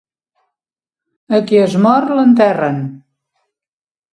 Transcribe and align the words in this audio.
A 1.39 1.41
qui 1.51 1.61
es 1.65 1.75
mor, 1.83 2.09
l'enterren. 2.21 2.81